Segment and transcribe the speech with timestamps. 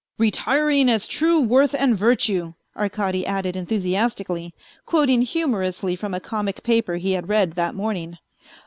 [0.17, 4.51] "Retiring as true worth and virtue," Arkady added enthusi astically,
[4.83, 8.17] quoting humorously from a comic paper he had read that morning.